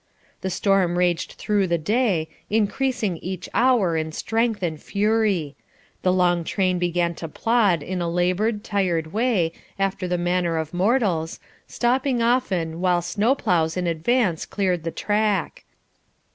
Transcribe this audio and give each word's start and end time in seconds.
The 0.41 0.49
storm 0.49 0.97
raged 0.97 1.33
through 1.33 1.67
the 1.67 1.77
day, 1.77 2.27
increasing 2.49 3.17
each 3.17 3.47
hour 3.53 3.95
in 3.95 4.11
strength 4.13 4.63
and 4.63 4.81
fury. 4.81 5.55
The 6.01 6.11
long 6.11 6.43
train 6.43 6.79
began 6.79 7.13
to 7.13 7.27
plod 7.27 7.83
in 7.83 8.01
a 8.01 8.09
laboured, 8.09 8.63
tired 8.63 9.13
way, 9.13 9.51
after 9.77 10.07
the 10.07 10.17
manner 10.17 10.57
of 10.57 10.73
mortals, 10.73 11.39
stopping 11.67 12.19
often, 12.19 12.79
while 12.81 13.03
snow 13.03 13.35
ploughs 13.35 13.77
in 13.77 13.85
advance 13.85 14.47
cleared 14.47 14.85
the 14.85 14.89
track. 14.91 15.65